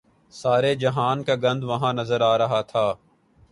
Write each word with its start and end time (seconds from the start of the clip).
سارے 0.33 0.73
جہان 0.75 1.23
کا 1.23 1.35
گند 1.35 1.63
وہاں 1.63 1.93
نظر 1.93 2.21
آ 2.21 2.37
رہا 2.37 2.61
تھا۔ 2.61 2.85